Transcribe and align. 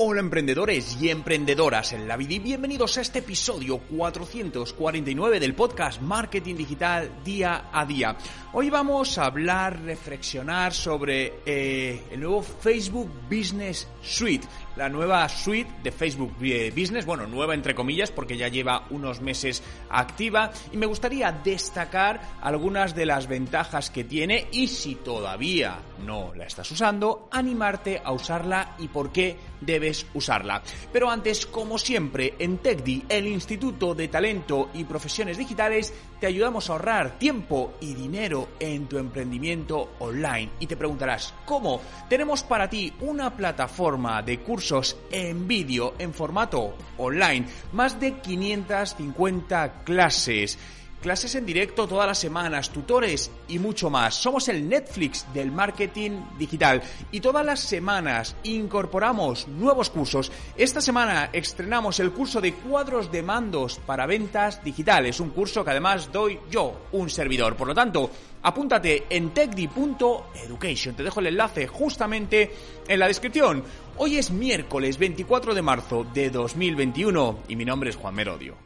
Hola 0.00 0.20
emprendedores 0.20 0.96
y 1.02 1.10
emprendedoras 1.10 1.92
en 1.92 2.06
la 2.06 2.16
vida 2.16 2.34
y 2.34 2.38
bienvenidos 2.38 2.96
a 2.96 3.00
este 3.00 3.18
episodio 3.18 3.78
449 3.78 5.40
del 5.40 5.56
podcast 5.56 6.00
Marketing 6.00 6.54
Digital 6.54 7.10
Día 7.24 7.64
a 7.72 7.84
Día. 7.84 8.16
Hoy 8.52 8.70
vamos 8.70 9.18
a 9.18 9.24
hablar, 9.24 9.82
reflexionar 9.82 10.72
sobre 10.72 11.40
eh, 11.44 12.04
el 12.12 12.20
nuevo 12.20 12.42
Facebook 12.42 13.10
Business 13.28 13.88
Suite, 14.00 14.46
la 14.76 14.88
nueva 14.88 15.28
suite 15.28 15.68
de 15.82 15.90
Facebook 15.90 16.32
eh, 16.42 16.70
Business, 16.70 17.04
bueno, 17.04 17.26
nueva 17.26 17.54
entre 17.54 17.74
comillas 17.74 18.12
porque 18.12 18.36
ya 18.36 18.46
lleva 18.46 18.86
unos 18.90 19.20
meses 19.20 19.64
activa 19.90 20.52
y 20.72 20.76
me 20.76 20.86
gustaría 20.86 21.32
destacar 21.32 22.20
algunas 22.40 22.94
de 22.94 23.04
las 23.04 23.26
ventajas 23.26 23.90
que 23.90 24.04
tiene 24.04 24.46
y 24.52 24.68
si 24.68 24.94
todavía 24.94 25.80
no 26.06 26.32
la 26.36 26.46
estás 26.46 26.70
usando, 26.70 27.28
animarte 27.32 28.00
a 28.04 28.12
usarla 28.12 28.76
y 28.78 28.86
por 28.86 29.10
qué 29.10 29.36
debes 29.60 30.06
usarla. 30.14 30.62
Pero 30.92 31.10
antes, 31.10 31.46
como 31.46 31.78
siempre, 31.78 32.34
en 32.38 32.58
TechDi, 32.58 33.04
el 33.08 33.26
Instituto 33.26 33.94
de 33.94 34.08
Talento 34.08 34.70
y 34.74 34.84
Profesiones 34.84 35.38
Digitales, 35.38 35.92
te 36.20 36.26
ayudamos 36.26 36.68
a 36.68 36.72
ahorrar 36.72 37.18
tiempo 37.18 37.74
y 37.80 37.94
dinero 37.94 38.48
en 38.58 38.86
tu 38.86 38.98
emprendimiento 38.98 39.92
online. 40.00 40.50
Y 40.60 40.66
te 40.66 40.76
preguntarás, 40.76 41.34
¿cómo? 41.44 41.80
Tenemos 42.08 42.42
para 42.42 42.68
ti 42.68 42.92
una 43.00 43.34
plataforma 43.34 44.22
de 44.22 44.40
cursos 44.40 44.96
en 45.10 45.46
vídeo 45.46 45.94
en 45.98 46.12
formato 46.12 46.76
online, 46.96 47.46
más 47.72 48.00
de 48.00 48.14
550 48.20 49.84
clases 49.84 50.58
clases 51.00 51.34
en 51.34 51.46
directo 51.46 51.86
todas 51.86 52.06
las 52.06 52.18
semanas, 52.18 52.70
tutores 52.70 53.30
y 53.48 53.58
mucho 53.58 53.90
más. 53.90 54.14
Somos 54.14 54.48
el 54.48 54.68
Netflix 54.68 55.26
del 55.32 55.52
marketing 55.52 56.22
digital 56.38 56.82
y 57.12 57.20
todas 57.20 57.44
las 57.44 57.60
semanas 57.60 58.36
incorporamos 58.42 59.48
nuevos 59.48 59.90
cursos. 59.90 60.30
Esta 60.56 60.80
semana 60.80 61.30
estrenamos 61.32 62.00
el 62.00 62.12
curso 62.12 62.40
de 62.40 62.54
cuadros 62.54 63.10
de 63.10 63.22
mandos 63.22 63.78
para 63.86 64.06
ventas 64.06 64.62
digitales, 64.64 65.20
un 65.20 65.30
curso 65.30 65.64
que 65.64 65.70
además 65.70 66.10
doy 66.12 66.38
yo, 66.50 66.88
un 66.92 67.10
servidor. 67.10 67.56
Por 67.56 67.68
lo 67.68 67.74
tanto, 67.74 68.10
apúntate 68.42 69.06
en 69.10 69.30
techdi.education. 69.30 70.94
Te 70.94 71.02
dejo 71.02 71.20
el 71.20 71.28
enlace 71.28 71.66
justamente 71.66 72.54
en 72.86 72.98
la 72.98 73.06
descripción. 73.08 73.62
Hoy 73.96 74.16
es 74.16 74.30
miércoles 74.30 74.98
24 74.98 75.54
de 75.54 75.62
marzo 75.62 76.06
de 76.14 76.30
2021 76.30 77.40
y 77.48 77.56
mi 77.56 77.64
nombre 77.64 77.90
es 77.90 77.96
Juan 77.96 78.14
Merodio. 78.14 78.56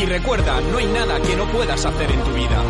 Y 0.00 0.06
recuerda, 0.06 0.58
no 0.62 0.78
hay 0.78 0.86
nada 0.86 1.20
que 1.20 1.36
no 1.36 1.46
puedas 1.52 1.84
hacer 1.84 2.10
en 2.10 2.24
tu 2.24 2.32
vida. 2.32 2.64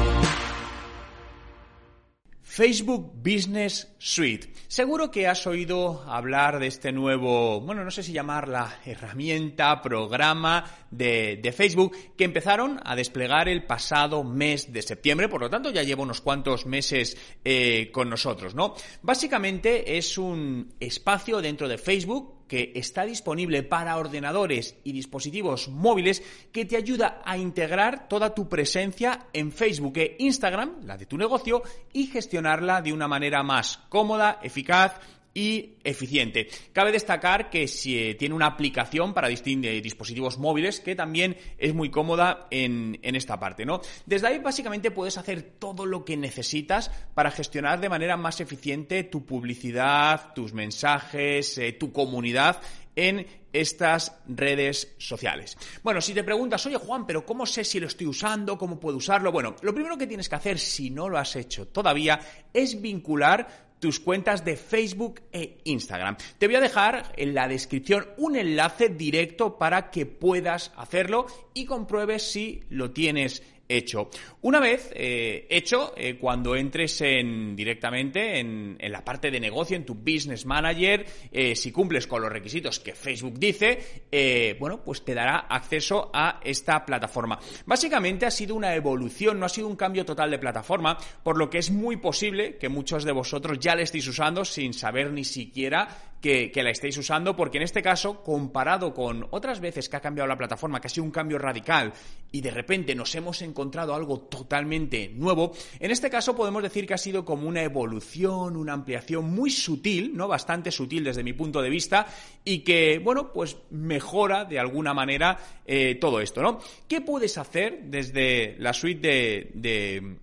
Facebook 2.43 3.13
Business 3.15 3.95
Suite. 3.99 4.53
Seguro 4.67 5.13
que 5.13 5.29
has 5.29 5.47
oído 5.47 6.03
hablar 6.09 6.59
de 6.59 6.67
este 6.67 6.91
nuevo, 6.91 7.61
bueno, 7.61 7.85
no 7.85 7.93
sé 7.93 8.03
si 8.03 8.13
llamarla 8.13 8.81
herramienta, 8.85 9.81
programa 9.81 10.65
de, 10.91 11.39
de, 11.43 11.53
Facebook, 11.53 11.97
que 12.17 12.25
empezaron 12.25 12.81
a 12.85 12.97
desplegar 12.97 13.49
el 13.49 13.65
pasado 13.65 14.25
mes 14.25 14.73
de 14.73 14.83
septiembre, 14.83 15.29
por 15.29 15.41
lo 15.41 15.51
tanto 15.51 15.71
ya 15.71 15.83
lleva 15.83 16.03
unos 16.03 16.21
cuantos 16.21 16.67
meses 16.67 17.17
eh, 17.45 17.91
con 17.93 18.09
nosotros, 18.11 18.55
¿no? 18.55 18.75
Básicamente 19.03 19.97
es 19.97 20.19
un 20.19 20.75
espacio 20.81 21.41
dentro 21.41 21.69
de 21.69 21.79
Facebook 21.79 22.41
que 22.51 22.73
está 22.75 23.05
disponible 23.05 23.63
para 23.63 23.97
ordenadores 23.97 24.75
y 24.83 24.91
dispositivos 24.91 25.69
móviles 25.69 26.21
que 26.51 26.65
te 26.65 26.77
ayuda 26.77 27.23
a 27.25 27.39
integrar 27.39 28.09
toda 28.09 28.35
tu 28.35 28.49
presencia 28.49 29.29
en 29.33 29.53
Facebook 29.53 29.97
e 29.99 30.17
Instagram, 30.19 30.85
la 30.85 30.99
de 30.99 31.07
tu 31.07 31.17
negocio, 31.17 31.63
y 31.93 32.09
gestionarla 32.09 32.83
de 32.83 32.93
una 32.93 33.07
manera 33.07 33.45
más 33.45 33.79
cómoda, 33.89 34.41
eficaz 34.43 34.99
y 35.35 35.75
eficiente. 35.85 36.49
Cabe 36.73 36.93
destacar 36.93 37.51
que 37.51 37.69
si, 37.69 38.15
tiene 38.15 38.35
una 38.35 38.47
aplicación 38.47 39.15
para 39.15 39.29
distintos 39.29 39.71
eh, 39.71 39.81
dispositivos 39.81 40.39
móviles 40.39 40.81
que 40.81 40.95
también 40.95 41.37
es 41.59 41.75
muy 41.75 41.91
cómoda 41.91 42.47
en, 42.51 42.99
en, 43.03 43.17
esta 43.17 43.39
parte, 43.39 43.65
¿no? 43.65 43.81
Desde 44.07 44.27
ahí 44.27 44.39
básicamente 44.39 44.91
puedes 44.91 45.19
hacer 45.19 45.43
todo 45.59 45.87
lo 45.87 46.05
que 46.05 46.17
necesitas 46.17 46.91
para 47.15 47.31
gestionar 47.31 47.81
de 47.81 47.89
manera 47.89 48.17
más 48.17 48.41
eficiente 48.41 49.05
tu 49.05 49.25
publicidad, 49.25 50.33
tus 50.35 50.53
mensajes, 50.53 51.59
eh, 51.59 51.73
tu 51.73 51.93
comunidad 51.93 52.61
en 52.97 53.27
estas 53.53 54.17
redes 54.27 54.95
sociales. 54.99 55.57
Bueno, 55.83 56.01
si 56.01 56.15
te 56.15 56.25
preguntas, 56.25 56.65
oye 56.67 56.77
Juan, 56.77 57.07
pero 57.07 57.25
¿cómo 57.25 57.47
sé 57.47 57.65
si 57.65 57.81
lo 57.81 57.87
estoy 57.87 58.07
usando? 58.07 58.57
¿Cómo 58.59 58.79
puedo 58.79 58.99
usarlo? 58.99 59.33
Bueno, 59.33 59.57
lo 59.63 59.75
primero 59.75 59.97
que 59.97 60.07
tienes 60.07 60.29
que 60.29 60.37
hacer, 60.37 60.59
si 60.59 60.91
no 60.91 61.09
lo 61.09 61.19
has 61.19 61.35
hecho 61.37 61.67
todavía, 61.69 62.21
es 62.53 62.81
vincular 62.81 63.71
tus 63.81 63.99
cuentas 63.99 64.45
de 64.45 64.57
Facebook 64.57 65.23
e 65.33 65.59
Instagram. 65.65 66.17
Te 66.39 66.47
voy 66.47 66.57
a 66.57 66.61
dejar 66.61 67.13
en 67.17 67.35
la 67.35 67.49
descripción 67.49 68.07
un 68.19 68.37
enlace 68.37 68.91
directo 68.91 69.59
para 69.59 69.91
que 69.91 70.07
puedas 70.07 70.71
hacerlo 70.77 71.27
y 71.55 71.65
compruebes 71.65 72.31
si 72.31 72.63
lo 72.69 72.91
tienes 72.91 73.43
hecho. 73.71 74.11
Una 74.43 74.59
vez 74.59 74.91
eh, 74.95 75.47
hecho, 75.49 75.95
eh, 75.97 76.17
cuando 76.19 76.57
entres 76.57 77.01
en, 77.03 77.55
directamente 77.55 78.41
en, 78.41 78.77
en, 78.79 78.93
la 78.93 79.05
parte 79.05 79.31
de 79.31 79.39
negocio, 79.39 79.77
en 79.77 79.85
tu 79.85 79.95
Business 79.95 80.45
Manager, 80.45 81.07
eh, 81.31 81.55
si 81.55 81.71
cumples 81.71 82.07
con 82.07 82.21
los 82.21 82.33
requisitos 82.33 82.81
que 82.81 82.95
Facebook 82.95 83.39
dice, 83.39 84.57
bueno, 84.59 84.83
pues 84.85 85.05
te 85.05 85.15
dará 85.15 85.47
acceso 85.49 86.11
a 86.13 86.41
esta 86.43 86.85
plataforma. 86.85 87.39
Básicamente 87.65 88.27
ha 88.27 88.31
sido 88.31 88.55
una 88.55 88.75
evolución, 88.75 89.39
no 89.39 89.47
ha 89.47 89.49
sido 89.49 89.69
un 89.69 89.77
cambio 89.77 90.05
total 90.05 90.31
de 90.31 90.39
plataforma, 90.39 90.99
por 91.23 91.39
lo 91.39 91.49
que 91.49 91.59
es 91.59 91.71
muy 91.71 91.97
posible 91.97 92.57
que 92.57 92.69
muchos 92.69 93.05
de 93.05 93.13
vosotros 93.13 93.59
ya 93.61 93.75
la 93.75 93.83
estéis 93.83 94.09
usando 94.09 94.45
sin 94.45 94.75
saber 94.75 95.13
ni 95.13 95.25
siquiera 95.25 95.89
que, 96.21 96.51
que, 96.51 96.63
la 96.63 96.71
estéis 96.71 96.99
usando, 96.99 97.35
porque 97.35 97.57
en 97.57 97.65
este 97.65 97.83
caso, 97.83 98.23
comparado 98.23 98.93
con 98.93 99.27
otras 99.31 99.61
veces 99.61 99.89
que 99.89 99.97
ha 99.97 100.01
cambiado 100.01 100.29
la 100.29 100.37
plataforma, 100.37 100.79
que 100.81 100.89
ha 100.89 100.91
sido 100.91 101.05
un 101.05 101.11
cambio 101.11 101.39
radical, 101.39 101.95
y 102.31 102.43
de 102.43 102.51
repente 102.51 102.95
nos 102.95 103.15
hemos 103.15 103.41
encontrado 103.41 103.60
algo 103.95 104.21
totalmente 104.21 105.11
nuevo, 105.15 105.53
en 105.79 105.91
este 105.91 106.11
caso 106.11 106.35
podemos 106.37 106.63
decir 106.63 106.87
que 106.87 106.95
ha 106.95 106.99
sido 106.99 107.25
como 107.25 107.49
una 107.49 107.63
evolución, 107.63 108.57
una 108.57 108.73
ampliación 108.73 109.33
muy 109.33 109.51
sutil, 109.51 110.17
¿no? 110.17 110.29
Bastante 110.29 110.71
sutil 110.71 111.05
desde 111.05 111.23
mi 111.23 111.33
punto 111.33 111.63
de 111.63 111.71
vista, 111.71 112.07
y 112.45 112.61
que, 112.61 112.99
bueno, 112.99 113.33
pues 113.33 113.57
mejora 113.71 114.45
de 114.45 114.59
alguna 114.59 114.95
manera 114.95 115.39
eh, 115.67 115.97
todo 116.01 116.21
esto, 116.21 116.43
¿no? 116.43 116.61
¿Qué 116.89 117.01
puedes 117.01 117.39
hacer 117.39 117.83
desde 117.85 118.57
la 118.59 118.73
suite 118.73 119.07
de, 119.07 119.51
de 119.55 120.17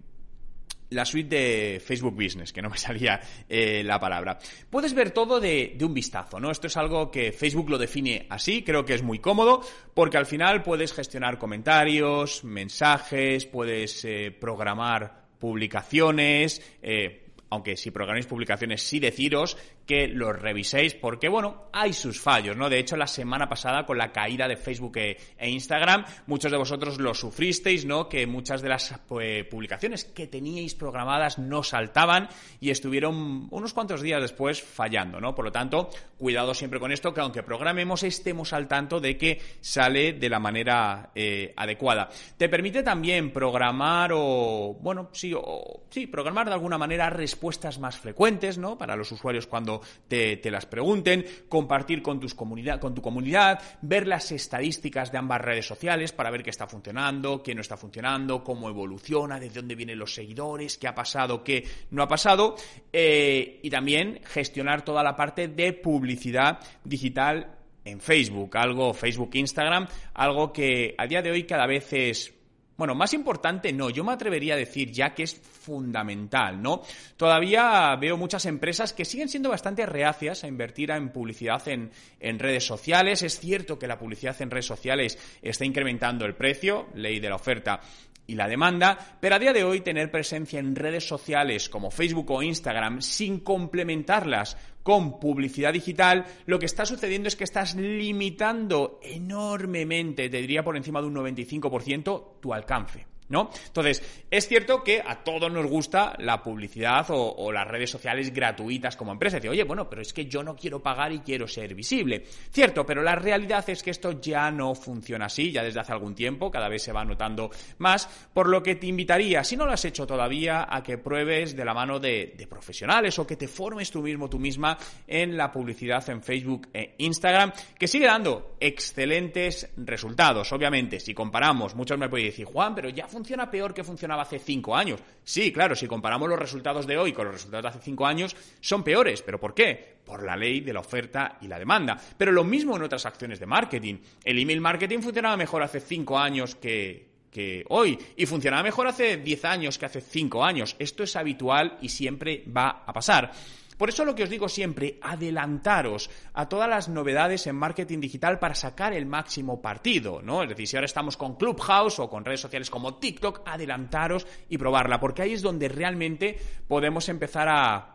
la 0.89 1.05
suite 1.05 1.35
de 1.35 1.79
Facebook 1.79 2.15
Business, 2.15 2.53
que 2.53 2.61
no 2.61 2.69
me 2.69 2.77
salía 2.77 3.19
eh, 3.47 3.83
la 3.83 3.99
palabra. 3.99 4.37
Puedes 4.69 4.93
ver 4.93 5.11
todo 5.11 5.39
de, 5.39 5.77
un 5.81 5.93
vistazo, 5.93 6.39
¿no? 6.39 6.51
Esto 6.51 6.67
es 6.67 6.77
algo 6.77 7.11
que 7.11 7.31
Facebook 7.31 7.69
lo 7.69 7.77
define 7.77 8.25
así, 8.29 8.63
creo 8.63 8.85
que 8.85 8.93
es 8.93 9.03
muy 9.03 9.19
cómodo, 9.19 9.61
porque 9.93 10.17
al 10.17 10.25
final 10.25 10.63
puedes 10.63 10.93
gestionar 10.93 11.37
comentarios, 11.37 12.43
mensajes, 12.43 13.45
puedes 13.45 14.03
eh, 14.05 14.35
programar 14.37 15.27
publicaciones, 15.39 16.61
eh, 16.81 17.25
aunque 17.49 17.77
si 17.77 17.91
programáis 17.91 18.25
publicaciones 18.25 18.81
sí 18.81 18.99
deciros 18.99 19.57
que 19.87 20.07
los 20.07 20.37
reviséis 20.37 20.93
porque, 20.93 21.29
bueno, 21.29 21.69
hay 21.71 21.93
sus 21.93 22.19
fallos, 22.19 22.57
¿no? 22.57 22.69
De 22.69 22.77
hecho, 22.77 22.97
la 22.97 23.07
semana 23.07 23.47
pasada 23.47 23.85
con 23.85 23.97
la 23.97 24.11
caída 24.11 24.47
de 24.47 24.57
Facebook 24.57 24.97
e, 24.97 25.17
e 25.37 25.49
Instagram, 25.49 26.05
muchos 26.27 26.51
de 26.51 26.57
vosotros 26.57 26.99
lo 26.99 27.13
sufristeis, 27.13 27.85
¿no? 27.85 28.09
Que 28.09 28.27
muchas 28.27 28.61
de 28.61 28.69
las 28.69 28.93
pues, 29.07 29.45
publicaciones 29.45 30.03
que 30.03 30.27
teníais 30.27 30.75
programadas 30.75 31.39
no 31.39 31.63
saltaban 31.63 32.27
y 32.59 32.69
estuvieron 32.69 33.47
unos 33.49 33.73
cuantos 33.73 34.01
días 34.01 34.21
después 34.21 34.61
fallando, 34.61 35.21
¿no? 35.21 35.33
Por 35.33 35.45
lo 35.45 35.51
tanto, 35.51 35.89
cuidado 36.17 36.53
siempre 36.53 36.79
con 36.79 36.91
esto, 36.91 37.13
que 37.13 37.21
aunque 37.21 37.41
programemos 37.41 38.03
estemos 38.03 38.51
al 38.51 38.67
tanto 38.67 38.99
de 38.99 39.17
que 39.17 39.41
sale 39.61 40.13
de 40.13 40.29
la 40.29 40.39
manera 40.39 41.11
eh, 41.15 41.53
adecuada. 41.55 42.09
Te 42.37 42.49
permite 42.49 42.83
también 42.83 43.31
programar 43.31 44.11
o, 44.13 44.77
bueno, 44.81 45.09
sí, 45.13 45.33
o, 45.33 45.83
sí, 45.89 46.07
programar 46.07 46.47
de 46.47 46.53
alguna 46.53 46.77
manera 46.77 47.09
respuestas 47.09 47.79
más 47.79 47.97
frecuentes, 47.97 48.57
¿no? 48.57 48.77
Para 48.77 48.97
los 48.97 49.11
usuarios 49.13 49.47
cuando 49.47 49.76
te, 50.07 50.39
las 50.49 50.65
pregunten, 50.65 51.25
compartir 51.49 52.01
con, 52.01 52.19
tus 52.19 52.33
comunidad, 52.33 52.79
con 52.79 52.93
tu 52.93 53.01
comunidad, 53.01 53.61
ver 53.81 54.07
las 54.07 54.31
estadísticas 54.31 55.11
de 55.11 55.17
ambas 55.17 55.41
redes 55.41 55.65
sociales 55.65 56.11
para 56.11 56.31
ver 56.31 56.43
qué 56.43 56.49
está 56.49 56.67
funcionando, 56.67 57.43
qué 57.43 57.53
no 57.55 57.61
está 57.61 57.77
funcionando, 57.77 58.43
cómo 58.43 58.69
evoluciona, 58.69 59.39
desde 59.39 59.61
dónde 59.61 59.75
vienen 59.75 59.99
los 59.99 60.13
seguidores, 60.13 60.77
qué 60.77 60.87
ha 60.87 60.95
pasado, 60.95 61.43
qué 61.43 61.65
no 61.91 62.03
ha 62.03 62.07
pasado, 62.07 62.55
eh, 62.91 63.59
y 63.61 63.69
también 63.69 64.21
gestionar 64.25 64.83
toda 64.83 65.03
la 65.03 65.15
parte 65.15 65.47
de 65.47 65.73
publicidad 65.73 66.59
digital 66.83 67.57
en 67.87 68.01
Facebook, 68.01 68.57
algo 68.57 68.93
Facebook, 68.93 69.31
Instagram, 69.33 69.87
algo 70.13 70.51
que 70.51 70.93
a 70.97 71.07
día 71.07 71.21
de 71.21 71.31
hoy 71.31 71.43
cada 71.43 71.65
vez 71.65 71.91
es 71.93 72.36
bueno, 72.77 72.95
más 72.95 73.13
importante 73.13 73.73
no, 73.73 73.89
yo 73.89 74.03
me 74.03 74.13
atrevería 74.13 74.53
a 74.53 74.57
decir 74.57 74.91
ya 74.91 75.13
que 75.13 75.23
es 75.23 75.35
fundamental, 75.35 76.61
¿no? 76.61 76.83
Todavía 77.17 77.95
veo 77.95 78.17
muchas 78.17 78.45
empresas 78.45 78.93
que 78.93 79.03
siguen 79.03 79.29
siendo 79.29 79.49
bastante 79.49 79.85
reacias 79.85 80.43
a 80.43 80.47
invertir 80.47 80.91
en 80.91 81.09
publicidad 81.09 81.67
en, 81.67 81.91
en 82.19 82.39
redes 82.39 82.65
sociales. 82.65 83.23
Es 83.23 83.39
cierto 83.39 83.79
que 83.79 83.87
la 83.87 83.97
publicidad 83.97 84.39
en 84.41 84.51
redes 84.51 84.65
sociales 84.67 85.17
está 85.41 85.65
incrementando 85.65 86.25
el 86.25 86.35
precio, 86.35 86.87
ley 86.93 87.19
de 87.19 87.29
la 87.29 87.35
oferta 87.35 87.81
y 88.27 88.35
la 88.35 88.47
demanda, 88.47 89.17
pero 89.19 89.35
a 89.35 89.39
día 89.39 89.53
de 89.53 89.63
hoy 89.63 89.81
tener 89.81 90.11
presencia 90.11 90.59
en 90.59 90.75
redes 90.75 91.07
sociales 91.07 91.69
como 91.69 91.89
Facebook 91.89 92.29
o 92.29 92.43
Instagram 92.43 93.01
sin 93.01 93.39
complementarlas 93.39 94.57
con 94.83 95.19
publicidad 95.19 95.73
digital, 95.73 96.25
lo 96.45 96.59
que 96.59 96.65
está 96.65 96.85
sucediendo 96.85 97.27
es 97.27 97.35
que 97.35 97.43
estás 97.43 97.75
limitando 97.75 98.99
enormemente, 99.01 100.29
te 100.29 100.37
diría 100.37 100.63
por 100.63 100.77
encima 100.77 101.01
de 101.01 101.07
un 101.07 101.15
95%, 101.15 102.39
tu 102.39 102.53
alcance. 102.53 103.16
¿No? 103.29 103.49
Entonces, 103.65 104.03
es 104.29 104.47
cierto 104.47 104.83
que 104.83 105.01
a 105.05 105.23
todos 105.23 105.51
nos 105.51 105.65
gusta 105.65 106.15
la 106.19 106.41
publicidad 106.41 107.05
o, 107.09 107.51
las 107.51 107.67
redes 107.67 107.89
sociales 107.89 108.33
gratuitas 108.33 108.95
como 108.95 109.11
empresa. 109.11 109.37
Dice, 109.37 109.49
oye, 109.49 109.63
bueno, 109.63 109.89
pero 109.89 110.01
es 110.01 110.13
que 110.13 110.25
yo 110.25 110.43
no 110.43 110.55
quiero 110.55 110.81
pagar 110.81 111.11
y 111.11 111.19
quiero 111.19 111.47
ser 111.47 111.73
visible. 111.73 112.23
Cierto, 112.51 112.85
pero 112.85 113.01
la 113.01 113.15
realidad 113.15 113.67
es 113.69 113.83
que 113.83 113.91
esto 113.91 114.19
ya 114.19 114.51
no 114.51 114.75
funciona 114.75 115.25
así, 115.25 115.51
ya 115.51 115.63
desde 115.63 115.79
hace 115.79 115.91
algún 115.91 116.15
tiempo, 116.15 116.51
cada 116.51 116.69
vez 116.69 116.83
se 116.83 116.91
va 116.91 117.03
notando 117.03 117.49
más, 117.79 118.07
por 118.33 118.49
lo 118.49 118.61
que 118.61 118.75
te 118.75 118.87
invitaría, 118.87 119.43
si 119.43 119.55
no 119.55 119.65
lo 119.65 119.71
has 119.71 119.85
hecho 119.85 120.05
todavía, 120.05 120.67
a 120.69 120.83
que 120.83 120.97
pruebes 120.97 121.55
de 121.55 121.65
la 121.65 121.73
mano 121.73 121.99
de, 121.99 122.33
de 122.37 122.47
profesionales 122.47 123.17
o 123.19 123.27
que 123.27 123.35
te 123.35 123.47
formes 123.47 123.91
tú 123.91 124.01
mismo, 124.01 124.29
tú 124.29 124.39
misma, 124.39 124.77
en 125.07 125.37
la 125.37 125.51
publicidad 125.51 126.07
en 126.09 126.21
Facebook 126.21 126.67
e 126.73 126.95
Instagram, 126.99 127.51
que 127.77 127.87
sigue 127.87 128.05
dando 128.05 128.55
excelentes 128.59 129.69
resultados. 129.77 130.51
Obviamente, 130.51 130.99
si 130.99 131.13
comparamos, 131.13 131.75
muchos 131.75 131.97
me 131.97 132.09
pueden 132.09 132.27
decir, 132.27 132.45
Juan, 132.45 132.75
pero 132.75 132.89
ya 132.89 133.07
funciona 133.07 133.16
peor 133.23 133.73
que 133.73 133.83
funcionaba 133.83 134.23
hace 134.23 134.39
cinco 134.39 134.75
años. 134.75 134.99
Sí, 135.23 135.51
claro, 135.51 135.75
si 135.75 135.87
comparamos 135.87 136.29
los 136.29 136.39
resultados 136.39 136.87
de 136.87 136.97
hoy 136.97 137.13
con 137.13 137.25
los 137.25 137.35
resultados 137.35 137.63
de 137.63 137.69
hace 137.69 137.79
cinco 137.81 138.05
años, 138.05 138.35
son 138.59 138.83
peores. 138.83 139.21
¿Pero 139.21 139.39
por 139.39 139.53
qué? 139.53 139.97
Por 140.05 140.23
la 140.23 140.35
ley 140.35 140.61
de 140.61 140.73
la 140.73 140.79
oferta 140.79 141.37
y 141.41 141.47
la 141.47 141.59
demanda. 141.59 141.99
Pero 142.17 142.31
lo 142.31 142.43
mismo 142.43 142.75
en 142.75 142.83
otras 142.83 143.05
acciones 143.05 143.39
de 143.39 143.45
marketing. 143.45 143.95
El 144.23 144.39
email 144.39 144.61
marketing 144.61 144.99
funcionaba 144.99 145.37
mejor 145.37 145.63
hace 145.63 145.79
cinco 145.79 146.17
años 146.17 146.55
que, 146.55 147.07
que 147.31 147.65
hoy 147.69 147.97
y 148.15 148.25
funcionaba 148.25 148.63
mejor 148.63 148.87
hace 148.87 149.17
diez 149.17 149.45
años 149.45 149.77
que 149.77 149.85
hace 149.85 150.01
cinco 150.01 150.43
años. 150.43 150.75
Esto 150.79 151.03
es 151.03 151.15
habitual 151.15 151.77
y 151.81 151.89
siempre 151.89 152.43
va 152.55 152.83
a 152.85 152.93
pasar. 152.93 153.31
Por 153.77 153.89
eso 153.89 154.05
lo 154.05 154.15
que 154.15 154.23
os 154.23 154.29
digo 154.29 154.49
siempre, 154.49 154.97
adelantaros 155.01 156.09
a 156.33 156.49
todas 156.49 156.69
las 156.69 156.89
novedades 156.89 157.45
en 157.47 157.55
marketing 157.55 157.99
digital 157.99 158.39
para 158.39 158.55
sacar 158.55 158.93
el 158.93 159.05
máximo 159.05 159.61
partido, 159.61 160.21
¿no? 160.21 160.43
Es 160.43 160.49
decir, 160.49 160.67
si 160.67 160.75
ahora 160.75 160.85
estamos 160.85 161.15
con 161.15 161.35
Clubhouse 161.35 161.99
o 161.99 162.09
con 162.09 162.25
redes 162.25 162.41
sociales 162.41 162.69
como 162.69 162.95
TikTok, 162.95 163.41
adelantaros 163.45 164.25
y 164.49 164.57
probarla, 164.57 164.99
porque 164.99 165.21
ahí 165.21 165.33
es 165.33 165.41
donde 165.41 165.69
realmente 165.69 166.37
podemos 166.67 167.07
empezar 167.09 167.47
a 167.49 167.93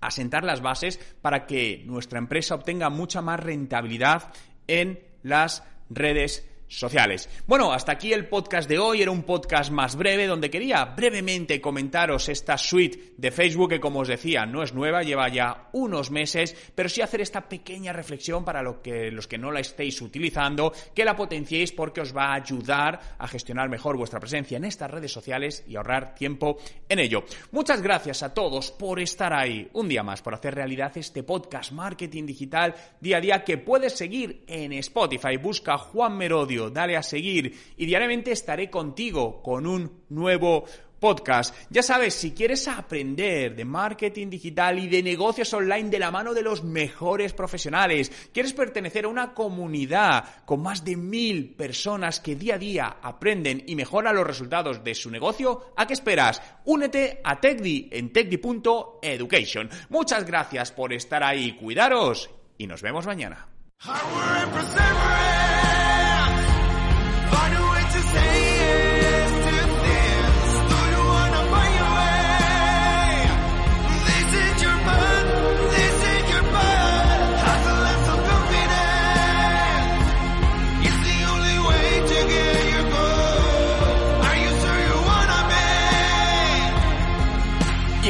a 0.00 0.10
sentar 0.10 0.44
las 0.44 0.60
bases 0.60 0.98
para 1.22 1.46
que 1.46 1.82
nuestra 1.86 2.18
empresa 2.18 2.54
obtenga 2.54 2.90
mucha 2.90 3.22
más 3.22 3.40
rentabilidad 3.40 4.32
en 4.66 5.00
las 5.22 5.64
redes 5.90 6.48
sociales. 6.68 7.28
Bueno, 7.46 7.72
hasta 7.72 7.92
aquí 7.92 8.12
el 8.12 8.28
podcast 8.28 8.68
de 8.68 8.78
hoy. 8.78 9.02
Era 9.02 9.10
un 9.10 9.22
podcast 9.22 9.70
más 9.70 9.96
breve 9.96 10.26
donde 10.26 10.50
quería 10.50 10.84
brevemente 10.84 11.60
comentaros 11.60 12.28
esta 12.28 12.58
suite 12.58 13.14
de 13.16 13.30
Facebook 13.30 13.70
que, 13.70 13.80
como 13.80 14.00
os 14.00 14.08
decía, 14.08 14.46
no 14.46 14.62
es 14.62 14.74
nueva, 14.74 15.02
lleva 15.02 15.28
ya 15.28 15.68
unos 15.72 16.10
meses, 16.10 16.56
pero 16.74 16.88
sí 16.88 17.02
hacer 17.02 17.20
esta 17.20 17.48
pequeña 17.48 17.92
reflexión 17.92 18.44
para 18.44 18.62
lo 18.62 18.82
que, 18.82 19.10
los 19.10 19.26
que 19.26 19.38
no 19.38 19.52
la 19.52 19.60
estéis 19.60 20.00
utilizando, 20.02 20.72
que 20.94 21.04
la 21.04 21.16
potenciéis 21.16 21.72
porque 21.72 22.00
os 22.00 22.16
va 22.16 22.26
a 22.26 22.34
ayudar 22.34 23.16
a 23.18 23.28
gestionar 23.28 23.68
mejor 23.68 23.96
vuestra 23.96 24.20
presencia 24.20 24.56
en 24.56 24.64
estas 24.64 24.90
redes 24.90 25.12
sociales 25.12 25.64
y 25.68 25.76
ahorrar 25.76 26.14
tiempo 26.14 26.58
en 26.88 26.98
ello. 26.98 27.24
Muchas 27.52 27.82
gracias 27.82 28.22
a 28.22 28.34
todos 28.34 28.72
por 28.72 29.00
estar 29.00 29.32
ahí 29.32 29.68
un 29.72 29.88
día 29.88 30.02
más, 30.02 30.22
por 30.22 30.34
hacer 30.34 30.54
realidad 30.54 30.92
este 30.96 31.22
podcast 31.22 31.72
Marketing 31.72 32.26
Digital 32.26 32.74
día 33.00 33.18
a 33.18 33.20
día 33.20 33.44
que 33.44 33.58
puedes 33.58 33.92
seguir 33.94 34.44
en 34.46 34.72
Spotify. 34.72 35.36
Busca 35.36 35.78
Juan 35.78 36.16
Merodio 36.16 36.55
dale 36.70 36.96
a 36.96 37.02
seguir 37.02 37.54
y 37.76 37.86
diariamente 37.86 38.32
estaré 38.32 38.70
contigo 38.70 39.42
con 39.42 39.66
un 39.66 40.04
nuevo 40.08 40.64
podcast. 41.00 41.54
Ya 41.70 41.82
sabes, 41.82 42.14
si 42.14 42.32
quieres 42.32 42.66
aprender 42.68 43.54
de 43.54 43.64
marketing 43.64 44.28
digital 44.28 44.78
y 44.78 44.88
de 44.88 45.02
negocios 45.02 45.52
online 45.54 45.90
de 45.90 45.98
la 45.98 46.10
mano 46.10 46.34
de 46.34 46.42
los 46.42 46.64
mejores 46.64 47.32
profesionales, 47.32 48.10
quieres 48.32 48.52
pertenecer 48.52 49.04
a 49.04 49.08
una 49.08 49.34
comunidad 49.34 50.44
con 50.44 50.62
más 50.62 50.84
de 50.84 50.96
mil 50.96 51.54
personas 51.54 52.20
que 52.20 52.36
día 52.36 52.54
a 52.54 52.58
día 52.58 52.96
aprenden 53.02 53.62
y 53.66 53.76
mejoran 53.76 54.16
los 54.16 54.26
resultados 54.26 54.82
de 54.82 54.94
su 54.94 55.10
negocio, 55.10 55.72
¿a 55.76 55.86
qué 55.86 55.92
esperas? 55.92 56.42
Únete 56.64 57.20
a 57.22 57.40
TechDi 57.40 57.88
en 57.92 58.12
techdi.education. 58.12 59.70
Muchas 59.90 60.24
gracias 60.24 60.72
por 60.72 60.92
estar 60.92 61.22
ahí, 61.22 61.52
cuidaros 61.52 62.30
y 62.58 62.66
nos 62.66 62.82
vemos 62.82 63.06
mañana. 63.06 63.48